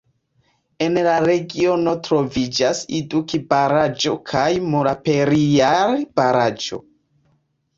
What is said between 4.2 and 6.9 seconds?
kaj Mulaperijar-Baraĵo.